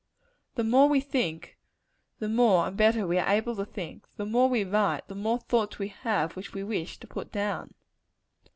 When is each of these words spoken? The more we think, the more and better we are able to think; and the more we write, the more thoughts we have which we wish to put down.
The 0.55 0.63
more 0.63 0.89
we 0.89 0.99
think, 0.99 1.59
the 2.17 2.27
more 2.27 2.65
and 2.65 2.75
better 2.75 3.05
we 3.05 3.19
are 3.19 3.29
able 3.29 3.55
to 3.55 3.65
think; 3.65 4.07
and 4.07 4.17
the 4.17 4.25
more 4.31 4.49
we 4.49 4.63
write, 4.63 5.07
the 5.07 5.13
more 5.13 5.37
thoughts 5.37 5.77
we 5.77 5.89
have 5.89 6.31
which 6.35 6.55
we 6.55 6.63
wish 6.63 6.97
to 7.01 7.05
put 7.07 7.31
down. 7.31 7.75